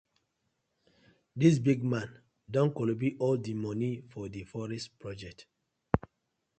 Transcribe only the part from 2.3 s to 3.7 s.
don kolobi all di